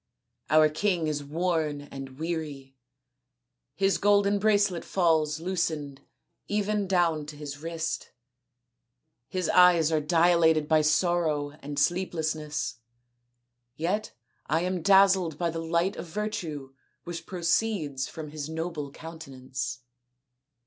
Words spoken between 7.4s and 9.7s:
wrist; his